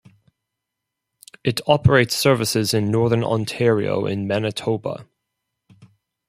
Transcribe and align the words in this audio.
It 1.43 1.61
operates 1.67 2.15
services 2.17 2.73
in 2.73 2.89
northern 2.89 3.23
Ontario 3.23 4.07
and 4.07 4.27
Manitoba. 4.27 5.05